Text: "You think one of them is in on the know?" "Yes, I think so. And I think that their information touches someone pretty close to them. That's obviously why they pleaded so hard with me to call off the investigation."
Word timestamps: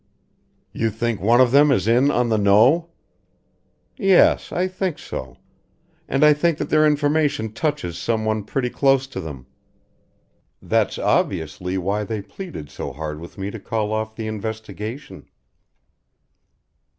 "You 0.71 0.89
think 0.89 1.21
one 1.21 1.39
of 1.39 1.51
them 1.51 1.71
is 1.71 1.87
in 1.87 2.09
on 2.09 2.29
the 2.29 2.39
know?" 2.39 2.89
"Yes, 3.97 4.51
I 4.51 4.67
think 4.67 4.97
so. 4.97 5.37
And 6.07 6.23
I 6.25 6.33
think 6.33 6.57
that 6.57 6.71
their 6.71 6.87
information 6.87 7.53
touches 7.53 7.99
someone 7.99 8.43
pretty 8.43 8.71
close 8.71 9.05
to 9.05 9.19
them. 9.21 9.45
That's 10.59 10.97
obviously 10.97 11.77
why 11.77 12.03
they 12.03 12.23
pleaded 12.23 12.71
so 12.71 12.91
hard 12.91 13.19
with 13.19 13.37
me 13.37 13.51
to 13.51 13.59
call 13.59 13.93
off 13.93 14.15
the 14.15 14.25
investigation." 14.25 15.27